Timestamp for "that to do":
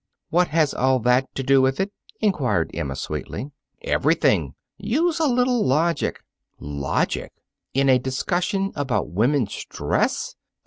1.01-1.61